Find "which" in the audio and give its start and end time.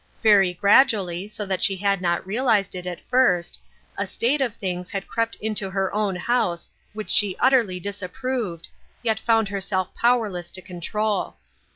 6.93-7.11